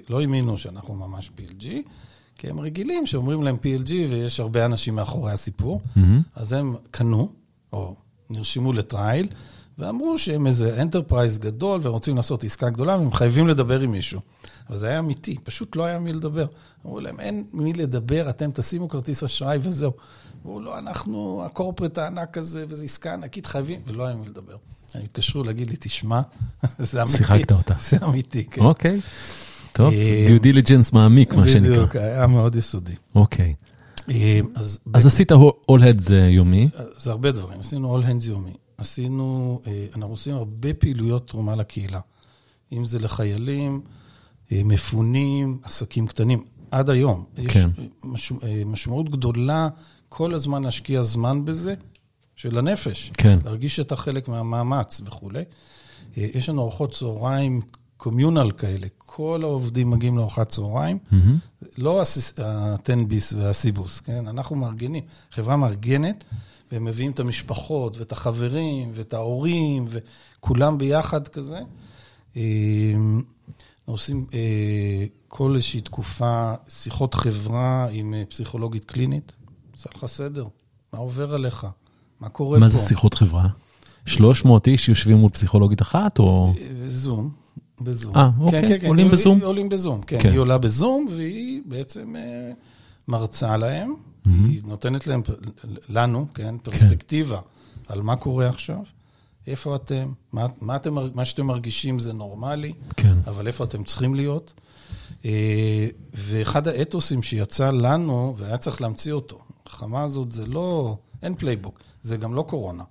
[0.09, 1.65] לא האמינו שאנחנו ממש PLG,
[2.35, 5.81] כי הם רגילים שאומרים להם PLG ויש הרבה אנשים מאחורי הסיפור,
[6.35, 7.29] אז הם קנו,
[7.73, 7.95] או
[8.29, 9.27] נרשמו ל trial,
[9.77, 14.21] ואמרו שהם איזה enterprise גדול, והם רוצים לעשות עסקה גדולה, והם חייבים לדבר עם מישהו.
[14.69, 16.45] אבל זה היה אמיתי, פשוט לא היה מי לדבר.
[16.85, 19.91] אמרו להם, אין מי לדבר, אתם תשימו כרטיס אשראי וזהו.
[20.45, 24.55] אמרו, לא, אנחנו, הקורפרט הענק הזה, וזו עסקה ענקית, חייבים, ולא היה מי לדבר.
[24.95, 26.21] הם התקשרו להגיד לי, תשמע,
[26.79, 27.17] זה אמיתי.
[27.17, 27.73] שיחקת אותה.
[27.89, 28.61] זה אמיתי, כן.
[28.61, 28.99] אוקיי.
[29.73, 31.71] טוב, אה, דיו דיליג'נס מעמיק, מה שנקרא.
[31.71, 32.95] בדיוק, היה מאוד יסודי.
[33.15, 33.53] אוקיי.
[34.09, 36.69] אה, אז אז עשית all head זה יומי.
[36.97, 38.53] זה הרבה דברים, עשינו all hands יומי.
[38.77, 41.99] עשינו, אה, אנחנו עושים הרבה פעילויות תרומה לקהילה.
[42.71, 43.81] אם זה לחיילים,
[44.51, 47.25] אה, מפונים, עסקים קטנים, עד היום.
[47.47, 47.69] כן.
[47.75, 49.69] יש מש, אה, משמעות גדולה
[50.09, 51.73] כל הזמן להשקיע זמן בזה,
[52.41, 53.11] של הנפש.
[53.17, 53.39] כן.
[53.45, 55.43] להרגיש שאתה חלק מהמאמץ וכולי.
[56.17, 57.61] אה, יש לנו ארוחות צהריים
[57.97, 60.97] קומיונל כאלה, כל העובדים מגיעים לארוחת צהריים.
[61.11, 61.37] מהמם.
[61.77, 62.03] לא
[62.37, 64.27] הטנביס והסיבוס, כן?
[64.27, 66.23] אנחנו מארגנים, חברה מארגנת,
[66.71, 71.59] והם מביאים את המשפחות ואת החברים ואת ההורים, וכולם ביחד כזה.
[72.37, 72.41] אה,
[73.85, 79.31] עושים אה, כל איזושהי תקופה שיחות חברה עם פסיכולוגית קלינית.
[79.71, 80.47] עושה לך סדר,
[80.93, 81.67] מה עובר עליך?
[82.21, 82.59] מה קורה פה?
[82.59, 83.47] מה זה שיחות חברה?
[84.05, 86.53] 300 איש יושבים מול פסיכולוגית אחת, או...
[86.85, 87.29] זום,
[87.81, 88.15] בזום.
[88.15, 89.37] אה, אוקיי, כן, כן, כן, עולים היא- בזום?
[89.37, 90.17] היא- עולים בזום, כן.
[90.21, 90.29] כן.
[90.31, 92.51] היא עולה בזום, והיא בעצם אה,
[93.07, 93.93] מרצה להם,
[94.25, 95.21] היא נותנת להם,
[95.89, 97.39] לנו, כן, פרספקטיבה
[97.87, 98.79] על מה קורה עכשיו,
[99.47, 103.17] איפה אתם, מה, מה, אתם, מה שאתם מרגישים זה נורמלי, כן.
[103.27, 104.53] אבל איפה אתם צריכים להיות.
[105.25, 111.79] אה, ואחד האתוסים שיצא לנו, והיה צריך להמציא אותו, המלחמה הזאת זה לא, אין playbook,
[112.01, 112.83] זה גם לא קורונה.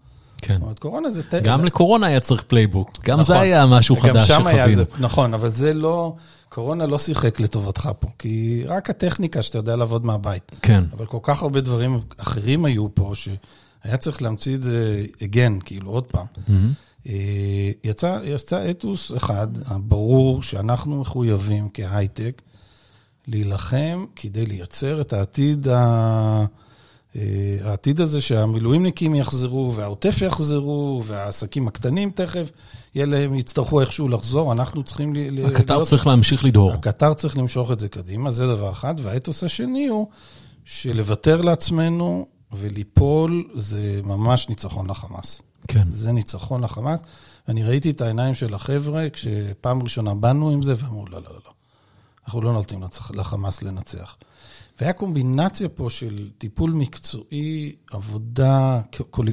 [0.43, 0.55] כן.
[0.55, 1.23] זאת אומרת, קורונה זה...
[1.43, 2.91] גם לקורונה היה צריך playbook.
[3.05, 3.37] גם זה נכון.
[3.45, 4.83] היה משהו חדש שם היה שחווינו.
[4.83, 6.15] זה- נכון, אבל זה לא,
[6.49, 10.53] קורונה לא שיחק לטובתך פה, כי רק הטכניקה שאתה יודע לעבוד מהבית.
[10.63, 10.85] כן.
[10.97, 15.91] אבל כל כך הרבה דברים אחרים היו פה, שהיה צריך להמציא את זה again, כאילו
[15.91, 16.27] עוד פעם.
[16.49, 16.73] ממ-המ.
[17.09, 17.13] אה,
[17.85, 19.49] יצא, יצא אתוס אחד,
[19.81, 22.43] ברור שאנחנו מחויבים כהייטק
[23.27, 26.45] להילחם כדי לייצר את העתיד, ה...
[27.17, 27.23] אה,
[27.65, 32.51] העתיד הזה שהמילואימניקים יחזרו, והעוטף יחזרו, והעסקים הקטנים תכף,
[32.95, 35.15] יהיה להם, יצטרכו איכשהו לחזור, אנחנו צריכים
[35.47, 36.73] הקטר צריך להמשיך לדהור.
[36.73, 38.95] הקטר צריך למשוך את זה קדימה, זה דבר אחד.
[38.99, 40.09] והאתוס השני הוא
[40.65, 45.43] שלוותר לעצמנו וליפול זה ממש ניצחון לחמאס.
[45.69, 45.89] כן.
[45.91, 47.03] זה ניצחון לחמאס.
[47.49, 51.41] ואני ראיתי את העיניים של החבר'ה כשפעם ראשונה באנו עם זה, ואמרו, לא, לא, לא,
[51.45, 51.51] לא.
[52.31, 52.83] אנחנו לא נותנים
[53.15, 54.17] לחמאס לנצח.
[54.81, 58.81] והיה קומבינציה פה של טיפול מקצועי, עבודה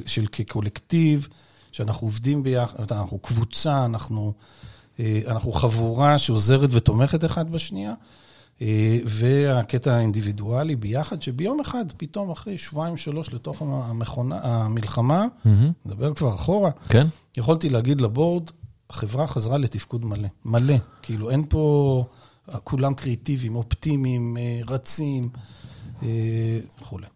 [0.06, 1.28] של כקולקטיב,
[1.72, 4.32] שאנחנו עובדים ביחד, אנחנו קבוצה, אנחנו,
[5.00, 7.94] אה, אנחנו חבורה שעוזרת ותומכת אחד בשנייה,
[8.62, 15.72] אה, והקטע האינדיבידואלי ביחד, שביום אחד, פתאום אחרי שבועיים, שלוש לתוך המכונה, המלחמה, מהמם.
[15.86, 17.06] נדבר כבר אחורה, כן?
[17.36, 18.50] יכולתי להגיד לבורד,
[18.90, 20.28] החברה חזרה לתפקוד מלא.
[20.44, 20.74] מלא.
[21.02, 22.04] כאילו, אין פה...
[22.64, 25.28] כולם קריאיטיביים, אופטימיים, אה, רצים
[26.02, 26.08] אה,
[26.80, 27.06] וכולי.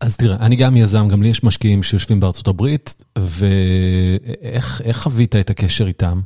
[0.00, 5.36] אז תראה, אני גם יזם, גם לי יש משקיעים שיושבים בארצות הברית, ואיך איך חווית
[5.36, 6.20] את הקשר איתם,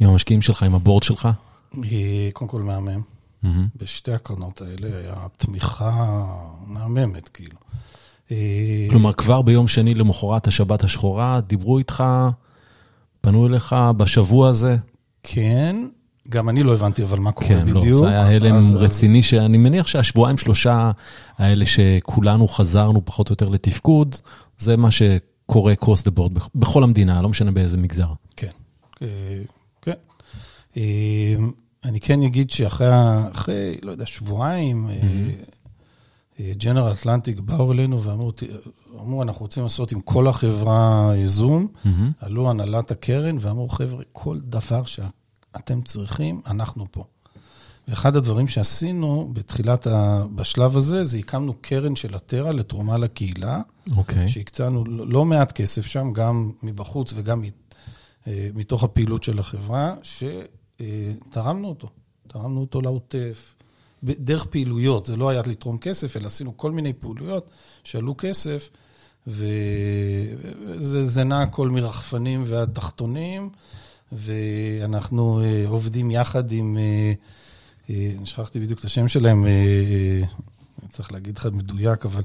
[0.00, 1.28] עם המשקיעים שלך, עם הבורד שלך?
[1.76, 3.00] אה, קודם כל מהמם.
[3.42, 3.68] מהמם.
[3.76, 6.24] בשתי הקרנות האלה היה תמיכה
[6.66, 7.56] מהממת, כאילו.
[8.90, 12.04] כלומר, כבר ביום שני למחרת השבת השחורה, דיברו איתך,
[13.20, 14.76] פנו אליך בשבוע הזה?
[15.22, 15.76] כן,
[16.30, 17.84] גם אני לא הבנתי אבל מה קורה כן, בדיוק.
[17.86, 20.90] לא, זה היה הלם אז- רציני, שאני מניח שהשבועיים שלושה
[21.38, 24.16] האלה שכולנו חזרנו פחות או יותר לתפקוד,
[24.58, 28.08] זה מה שקורה the board בכ- בכל המדינה, לא משנה באיזה מגזר.
[28.36, 28.48] כן,
[29.02, 29.06] אה,
[29.82, 29.92] כן.
[30.76, 31.34] אה,
[31.84, 32.88] אני כן אגיד שאחרי,
[33.32, 34.88] אחרי, לא יודע, שבועיים,
[36.56, 38.42] ג'נרל אטלנטיק באו אלינו ואמרו, "ת-
[39.00, 41.66] אמרו, אנחנו רוצים לעשות עם כל החברה אה, זום.
[41.84, 42.10] מהמם.
[42.20, 44.82] עלו הנהלת הקרן ואמרו, חבר'ה, כל דבר
[45.58, 47.04] שאתם צריכים, אנחנו פה.
[47.88, 50.24] ואחד הדברים שעשינו בתחילת, ה...
[50.34, 53.60] בשלב הזה, זה הקמנו קרן של הטרה לתרומה לקהילה,
[53.96, 54.28] אוקיי.
[54.28, 57.44] שהקצנו לא מעט כסף שם, גם מבחוץ וגם
[58.26, 61.88] אה, מתוך הפעילות של החברה, שתרמנו אותו.
[62.28, 63.54] תרמנו אותו לעוטף,
[64.02, 65.06] דרך פעילויות.
[65.06, 67.50] זה לא היה לתרום כסף, אלא עשינו כל מיני פעילויות
[67.84, 68.70] שעלו כסף,
[69.26, 73.50] וזה זה נע הכל מרחפנים ועד תחתונים,
[74.12, 77.12] ואנחנו אה, עובדים יחד עם, אה,
[77.90, 80.26] אה, שכחתי בדיוק את השם שלהם, אה, אה,
[80.92, 82.22] צריך להגיד לך מדויק, אבל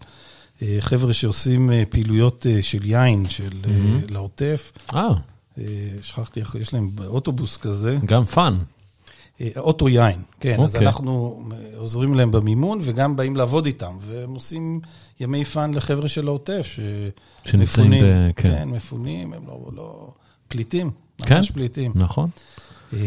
[0.61, 3.71] אה, חבר'ה שעושים אה, פעילויות אה, של יין, של אה,
[4.09, 4.71] לעוטף.
[4.95, 5.07] אה,
[5.57, 5.63] אה,
[6.01, 7.97] שכחתי איך, יש להם אוטובוס כזה.
[8.05, 8.57] גם fun.
[9.41, 10.87] אה, אוטו יין, כן, אז אוקיי.
[10.87, 11.43] אנחנו
[11.77, 14.79] עוזרים להם במימון וגם באים לעבוד איתם, והם עושים
[15.19, 16.79] ימי fun לחבר'ה של העוטף, ש...
[17.43, 18.49] שנמצאים ב- כן.
[18.49, 20.09] כן, מפונים, הם לא, לא
[20.47, 21.35] פליטים, כן.
[21.35, 21.91] ממש פליטים.
[21.95, 22.27] נכון?
[22.93, 22.99] אה,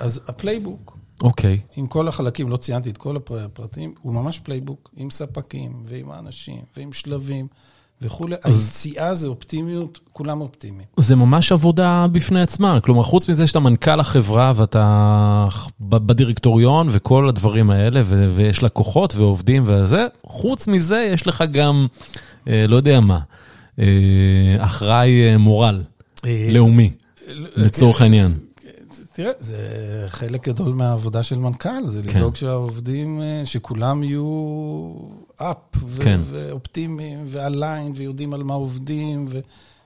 [0.00, 1.58] אז ה playbook, אוקיי.
[1.76, 6.10] עם כל החלקים, לא ציינתי את כל הפר- הפרטים, הוא ממש playbook, עם ספקים ועם
[6.10, 7.46] האנשים ועם שלבים
[8.02, 8.36] וכולי.
[8.44, 10.84] היציאה זה אופטימיות, כולם אופטימיים.
[10.96, 15.48] זה ממש עבודה בפני עצמה, כלומר, חוץ מזה שאתה מנכ"ל החברה ואתה
[15.80, 21.86] בדירקטוריון וכל הדברים האלה, ו- ויש לקוחות ועובדים וזה, חוץ מזה יש לך גם,
[22.48, 23.18] אה, לא יודע מה,
[23.78, 23.84] אה,
[24.58, 25.82] אחראי אה, מורל
[26.24, 26.90] אה, לאומי,
[27.56, 28.38] לצורך העניין.
[29.12, 29.58] תראה, זה
[30.08, 32.18] חלק גדול מהעבודה של מנכ"ל, זה כן.
[32.18, 34.94] לדאוג שהעובדים, אה, שכולם יהיו
[35.36, 36.20] אפ, ו- כן.
[36.24, 39.40] ואופטימיים, ואליין, ויודעים על מה עובדים, ו-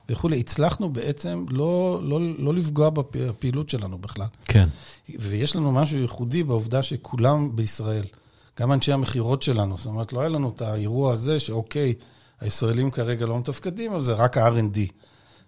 [0.09, 0.39] וכולי.
[0.39, 4.27] הצלחנו בעצם לא, לא, לא לפגוע בפעילות שלנו בכלל.
[4.45, 4.67] כן,
[5.19, 8.03] ויש לנו משהו ייחודי בעובדה שכולם בישראל,
[8.59, 11.93] גם אנשי המכירות שלנו, זאת אומרת, לא היה לנו את האירוע הזה שאוקיי,
[12.41, 14.79] הישראלים כרגע לא מתפקדים, אבל זה רק ה-R&D.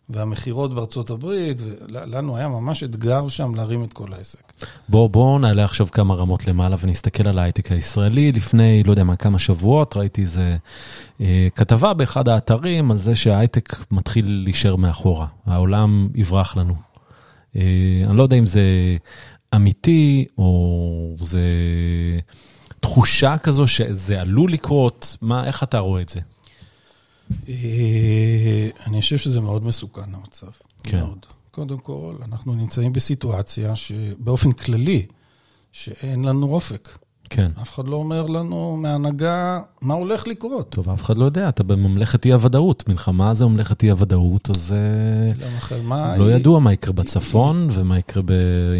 [0.09, 4.53] והמכירות בארצות הברית, ולנו היה ממש אתגר שם להרים את כל העסק.
[4.89, 8.31] בוא, בוא נעלה עכשיו כמה רמות למעלה ונסתכל על ההייטק הישראלי.
[8.31, 10.57] לפני, לא יודע מה, כמה שבועות ראיתי איזה
[11.21, 15.27] אה, כתבה באחד האתרים על זה שההייטק מתחיל להישאר מאחורה.
[15.45, 16.75] העולם יברח לנו.
[17.55, 17.61] אה,
[18.05, 18.61] אני לא יודע אם זה
[19.55, 21.41] אמיתי או זה
[22.79, 25.17] תחושה כזו שזה עלול לקרות.
[25.21, 26.19] מה, איך אתה רואה את זה?
[27.49, 30.47] אה, אני חושב שזה מאוד מסוכן, המצב.
[30.83, 30.99] כן.
[30.99, 31.25] מאוד.
[31.51, 35.05] קודם כל, אנחנו נמצאים בסיטואציה שבאופן כללי,
[35.71, 36.89] שאין לנו אופק.
[37.29, 37.51] כן.
[37.61, 40.69] אף אחד לא אומר לנו מההנהגה מה הולך לקרות.
[40.69, 42.89] טוב, אף אחד לא יודע, אתה בממלכת אי-הוודאות.
[42.89, 45.47] מלחמה זה ממלכת אי-הוודאות, אז אה,
[45.83, 46.15] לא.
[46.17, 48.31] לא ידוע מה יקרה בצפון, ומה יקרה ב-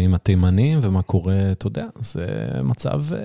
[0.04, 2.26] עם התימנים, ומה קורה, אתה יודע, זה
[2.64, 3.18] מצב אה,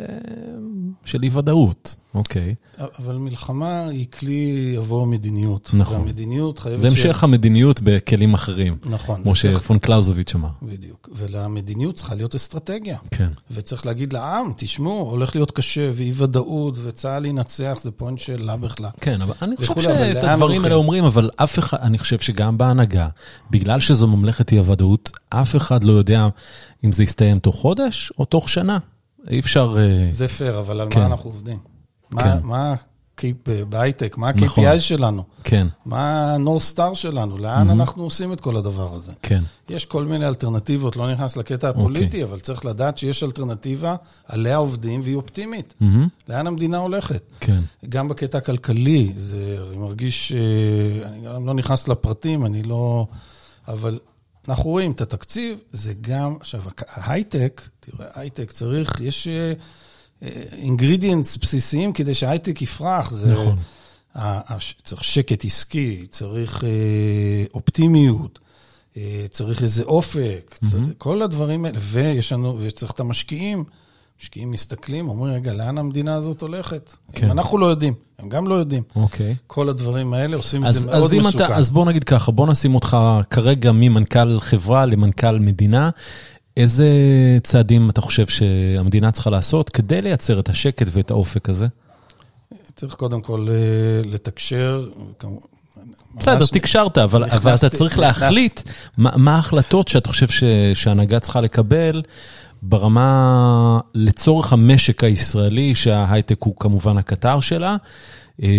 [1.05, 1.95] של אי-ודאות.
[2.15, 2.55] אוקיי.
[2.99, 5.69] אבל מלחמה היא כלי עבור מדיניות.
[5.73, 5.97] נכון.
[5.97, 6.79] והמדיניות חייבת...
[6.79, 9.23] זה ש- המשך המדיניות בכלים אחרים, נכון.
[9.23, 10.49] כמו שפון קלאוזוביץ' אמר.
[10.61, 11.09] בדיוק.
[11.15, 12.97] ולמדיניות צריכה להיות אסטרטגיה.
[13.11, 13.29] כן.
[13.51, 18.89] וצריך להגיד לעם, תשמעו, הולך להיות קשה, ואי ודאות, וצה"ל ינצח, זה אין שאלה בכלל.
[19.01, 20.63] כן, אבל אני חושב שאת הדברים?
[20.63, 23.07] האלה אומרים, אבל אף אחד, אני חושב שגם בהנהגה,
[23.51, 26.27] בגלל שזו ממלכת אי-הוודאות, אף אחד לא יודע
[26.85, 28.77] אם זה יסתיים תוך חודש או תוך שנה.
[29.31, 29.75] אי אפשר...
[29.79, 30.99] אה, זה פייר, אבל על כן.
[30.99, 31.57] מה אנחנו עובדים?
[32.11, 32.37] מה- כן.
[32.43, 32.77] מה ה-K-
[33.69, 34.65] בהייטק, מה נכון.
[34.65, 35.23] ה-KPI שלנו?
[35.43, 37.37] כן, מה ה-North Star שלנו?
[37.37, 39.11] לאן אנחנו עושים את כל הדבר הזה?
[39.21, 39.43] כן.
[39.69, 41.81] יש כל מיני אלטרנטיבות, לא נכנס לקטע אוקיי.
[41.81, 43.95] הפוליטי, אבל צריך לדעת שיש אלטרנטיבה,
[44.27, 45.73] עליה עובדים והיא אופטימית.
[45.79, 46.07] מהמם.
[46.29, 47.23] לאן המדינה הולכת?
[47.39, 47.61] כן.
[47.89, 53.07] גם בקטע הכלכלי, זה, מרגיש, אה, אני גם לא נכנס לפרטים, אני לא...
[53.67, 53.99] אבל
[54.47, 59.27] אנחנו רואים את התקציב, זה גם, עכשיו, ההייטק, תראה, הייטק צריך, יש
[60.51, 63.11] אינגרידיאנטס בסיסיים כדי שההייטק יפרח.
[63.11, 63.55] זה, נכון.
[64.83, 66.69] צריך שקט עסקי, צריך אה,
[67.53, 68.39] אופטימיות,
[68.97, 73.63] אה, צריך איזה אופק, צריך, כל הדברים האלה, ויש לנו, וצריך את המשקיעים.
[74.21, 76.93] משקיעים מסתכלים, אומרים, רגע, לאן המדינה הזאת הולכת?
[77.13, 77.31] כן.
[77.31, 78.83] אנחנו לא יודעים, הם גם לא יודעים.
[78.95, 79.35] אוקיי.
[79.47, 81.45] כל הדברים האלה עושים את אז, זה מאוד אז אם מסוכן.
[81.45, 82.97] אתה, אז בוא נגיד ככה, בוא נשים אותך
[83.29, 85.89] כרגע ממנכ"ל חברה למנכ"ל מדינה.
[86.57, 86.87] איזה
[87.43, 91.67] צעדים אתה חושב שהמדינה צריכה לעשות כדי לייצר את השקט ואת האופק הזה?
[92.75, 93.55] צריך קודם כל אה,
[94.11, 94.89] לתקשר.
[96.19, 98.61] בסדר, תקשרת, אבל, אבל אתה צריך נכנס- להחליט
[98.97, 102.01] מה, מה ההחלטות שאתה חושב ש, שההנהגה צריכה לקבל
[102.61, 107.75] ברמה, לצורך המשק הישראלי, שההייטק הוא כמובן הקטר שלה.
[108.43, 108.49] אה,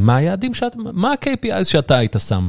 [0.00, 2.48] מה היעדים שאת, מה ה-KPI שאתה היית שם?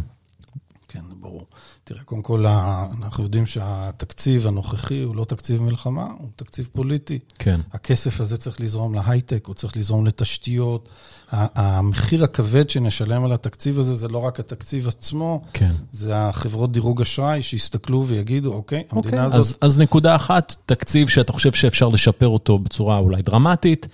[0.87, 1.45] כן, ברור.
[1.85, 7.19] תראה, קודם כל, אנחנו יודעים שהתקציב הנוכחי הוא לא תקציב מלחמה, הוא תקציב פוליטי.
[7.39, 7.59] כן.
[7.73, 10.89] הכסף הזה צריך לזרום להייטק, הוא צריך לזרום לתשתיות.
[11.31, 15.71] המחיר הכבד שנשלם על התקציב הזה זה לא רק התקציב עצמו, כן.
[15.91, 19.39] זה החברות דירוג אשראי שיסתכלו ויגידו, אוקיי, אוקיי, המדינה הזאת...
[19.39, 23.87] אז, אז נקודה אחת, תקציב שאתה חושב שאפשר לשפר אותו בצורה אולי דרמטית,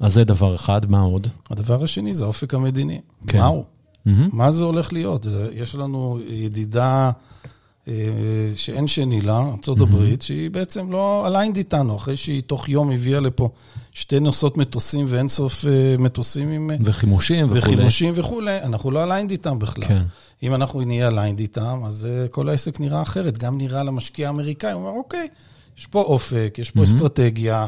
[0.00, 1.26] אז זה דבר אחד, מה עוד?
[1.50, 3.00] הדבר השני זה האופק המדיני.
[3.26, 3.32] כן.
[3.32, 3.38] כן.
[3.38, 3.64] מהו?
[4.06, 4.28] מהמם.
[4.32, 5.24] מה זה הולך להיות?
[5.24, 7.10] זה, יש לנו ידידה
[7.88, 7.94] אה,
[8.56, 13.48] שאין שני לה, ארה"ב, שהיא בעצם לא aligned איתנו, אחרי שהיא תוך יום הביאה לפה
[13.92, 16.70] שתי נוסעות מטוסים ואין סוף אה, מטוסים עם...
[16.70, 17.58] אה, וחימושים וכולי.
[17.60, 19.84] וחימושים וכולי, אנחנו לא aligned איתם בכלל.
[19.84, 20.02] כן.
[20.42, 23.38] אם אנחנו נהיה aligned איתם, אז אה, כל העסק נראה אחרת.
[23.38, 25.28] גם נראה למשקיע האמריקאי, הוא אומר, אוקיי,
[25.80, 27.66] יש פה אופק, יש פה אסטרטגיה,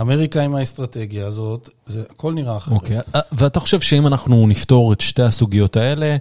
[0.00, 2.74] אמריקה עם האסטרטגיה הזאת, זה הכל נראה אחרת.
[2.74, 6.16] אוקיי, אה, ואתה חושב שאם אנחנו נפתור את שתי הסוגיות האלה,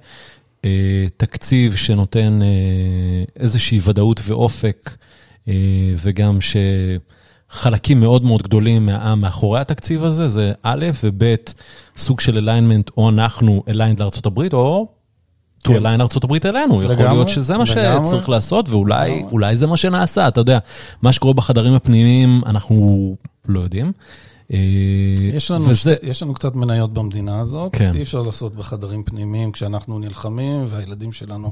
[0.66, 2.48] אה, תקציב שנותן אה,
[3.40, 4.96] איזושהי ודאות ואופק,
[5.98, 6.40] וגם
[7.50, 11.36] חלקים מאוד מאוד גדולים מהעם מאחורי התקציב הזה, זה א', וב',
[11.98, 14.88] סוג של alignment, או אנחנו aligned לארה"ב, או
[15.68, 16.84] align ארה"ב אלינו.
[16.84, 18.06] יכול לגמרי, להיות שזה מה לגמרי.
[18.08, 20.60] שצריך לעשות, ואולי זה מה שנעשה, אתה יודע.
[21.02, 23.16] מה שקורה בחדרים הפנימיים, אנחנו
[23.48, 23.92] לא יודעים.
[24.54, 24.58] אה,
[25.34, 27.92] יש לנו, וזה, שתי, יש לנו קצת מניות במדינה הזאת, כן.
[27.96, 31.52] אי אפשר לעשות בחדרים פנימיים כשאנחנו נלחמים והילדים שלנו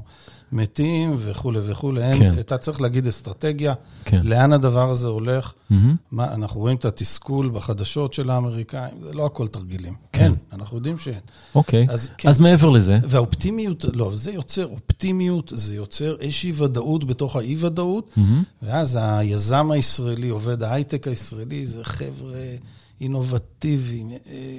[0.52, 2.04] מתים וכולי וכולי.
[2.04, 2.34] אין, כן.
[2.40, 3.74] אתה צריך להגיד אסטרטגיה,
[4.06, 4.22] כן.
[4.24, 5.54] לאן הדבר הזה הולך.
[5.70, 5.96] מהמם.
[6.12, 9.94] מה, אנחנו רואים את התסכול בחדשות של האמריקאים, זה לא הכל תרגילים.
[10.14, 10.20] כן.
[10.20, 11.20] כן, אנחנו יודעים שאין.
[11.56, 12.30] אוקיי, אז כן.
[12.30, 18.44] אז מעבר לזה, והאופטימיות, לא, זה יוצר אופטימיות, זה יוצר איזושהי ודאות בתוך האי-ודאות, מהמם.
[18.62, 22.56] ואז היזם הישראלי, עובד ההייטק הישראלי, זה חבר'ה
[23.02, 24.18] אינובטיביים, אה,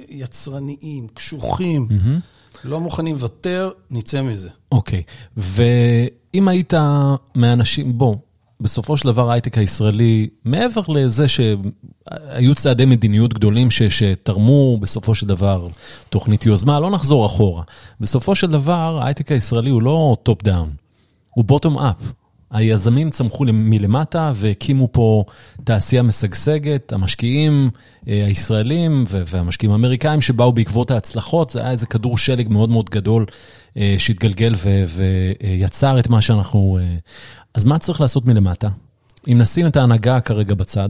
[0.09, 2.19] יצרניים, קשוחים, מהמם.
[2.63, 4.49] לא מוכנים לוותר, נצא מזה.
[4.71, 5.03] אוקיי,
[5.37, 6.73] ואם היית
[7.35, 8.15] מהאנשים, בוא,
[8.61, 15.27] בסופו של דבר ההייטק הישראלי, מעבר לזה שהיו צעדי מדיניות גדולים ש, שתרמו בסופו של
[15.27, 15.67] דבר
[16.09, 17.63] תוכנית יוזמה, לא נחזור אחורה.
[17.99, 20.73] בסופו של דבר ההייטק הישראלי הוא לא top down,
[21.29, 21.95] הוא bottom up.
[22.51, 25.23] היזמים צמחו מלמטה והקימו פה
[25.63, 27.69] תעשייה משגשגת, המשקיעים
[28.07, 33.25] אה, הישראלים והמשקיעים האמריקאים שבאו בעקבות ההצלחות, זה היה איזה כדור שלג מאוד מאוד גדול
[33.77, 36.79] אה, שהתגלגל ויצר את מה שאנחנו...
[36.81, 36.95] אה,
[37.53, 38.69] אז מה צריך לעשות מלמטה?
[39.27, 40.89] אם נשים את ההנהגה כרגע בצד,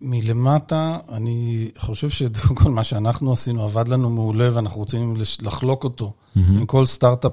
[0.00, 6.66] מלמטה, אני חושב שכל מה שאנחנו עשינו עבד לנו מעולה, ואנחנו רוצים לחלוק אותו עם
[6.66, 7.32] כל סטארט-אפ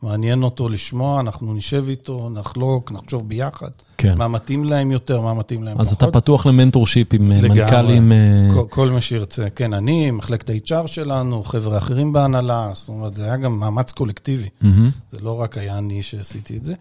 [0.00, 3.70] שמעניין אותו לשמוע, אנחנו נשב איתו, נחלוק, נחשוב ביחד.
[3.98, 4.18] כן.
[4.18, 6.08] מה מתאים להם יותר, מה מתאים להם אז פחות.
[6.08, 7.60] אתה פתוח ל mentorship עם אה, לגמרי.
[7.60, 8.12] מנכ"לים...
[8.12, 9.50] אה, כל, כל מי שירצה.
[9.50, 14.48] כן, אני, מחלקת ה-HR שלנו, חבר'ה אחרים בהנהלה, זאת אומרת, זה היה גם מאמץ קולקטיבי.
[14.60, 14.90] מהמם.
[15.10, 16.74] זה לא רק היה אני שעשיתי את זה.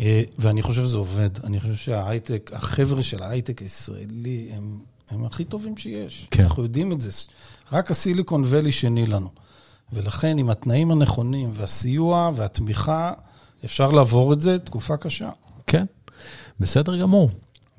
[0.00, 1.30] אה, ואני חושב שזה עובד.
[1.44, 4.78] אני חושב שההייטק, החבר'ה של ההייטק הישראלי, הם,
[5.10, 6.28] הם הכי טובים שיש.
[6.30, 6.42] כן.
[6.42, 7.10] אנחנו יודעים את זה.
[7.72, 9.28] רק ה Silicon Valley שני לנו.
[9.92, 13.12] ולכן, עם התנאים הנכונים והסיוע והתמיכה,
[13.64, 15.30] אפשר לעבור את זה תקופה קשה.
[15.66, 15.84] כן,
[16.60, 17.30] בסדר גמור.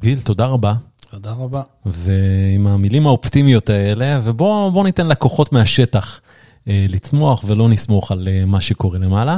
[0.01, 0.73] גיל, תודה רבה.
[1.11, 1.61] תודה רבה.
[1.85, 6.21] ועם המילים האופטימיות האלה, ובואו ניתן לקוחות מהשטח
[6.67, 9.37] אה, לצמוח ולא נסמוך על אה, מה שקורה למעלה.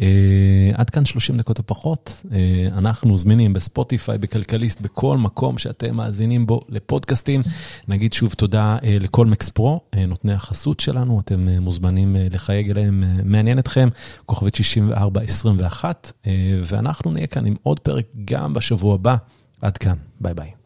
[0.00, 2.22] אה, עד כאן 30 דקות או פחות.
[2.32, 7.42] אה, אנחנו זמינים בספוטיפיי, בכלכליסט, בכל מקום שאתם מאזינים בו לפודקאסטים.
[7.88, 13.58] נגיד שוב תודה אה, לכל מקס פרו, נותני החסות שלנו, אתם מוזמנים לחייג אליהם, מעניין
[13.58, 13.88] אתכם,
[14.26, 16.32] כוכבית 6421, אה,
[16.62, 19.16] ואנחנו נהיה כאן עם עוד פרק גם בשבוע הבא.
[19.62, 20.59] עד כאן, ביי ביי.